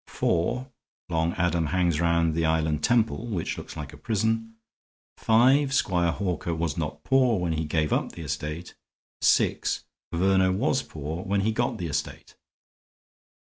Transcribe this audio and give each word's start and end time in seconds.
(4) 0.07 0.67
Long 1.09 1.33
Adam 1.33 1.67
hangs 1.67 2.01
round 2.01 2.33
the 2.33 2.43
island 2.43 2.83
temple, 2.83 3.27
which 3.27 3.55
looks 3.55 3.77
like 3.77 3.93
a 3.93 3.97
prison. 3.97 4.55
(5) 5.17 5.71
Squire 5.71 6.09
Hawker 6.11 6.55
was 6.55 6.75
not 6.75 7.03
poor 7.03 7.39
when 7.39 7.53
he 7.53 7.65
gave 7.65 7.93
up 7.93 8.13
the 8.13 8.23
estate. 8.23 8.73
(6) 9.21 9.83
Verner 10.11 10.51
was 10.51 10.81
poor 10.81 11.23
when 11.23 11.41
he 11.41 11.51
got 11.51 11.77
the 11.77 11.85
estate." 11.85 12.33